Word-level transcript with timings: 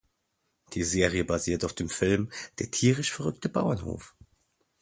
Die 0.73 0.83
Serie 0.83 1.23
basiert 1.23 1.63
auf 1.63 1.73
dem 1.73 1.87
Film 1.87 2.31
Der 2.57 2.71
tierisch 2.71 3.11
verrückte 3.11 3.49
Bauernhof. 3.49 4.15